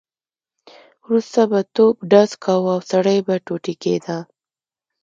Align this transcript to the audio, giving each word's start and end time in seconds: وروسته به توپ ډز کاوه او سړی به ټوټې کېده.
وروسته 1.05 1.41
به 1.51 1.59
توپ 1.75 1.95
ډز 2.11 2.31
کاوه 2.43 2.71
او 2.75 2.79
سړی 2.91 3.17
به 3.27 3.35
ټوټې 3.45 3.73
کېده. 3.83 4.17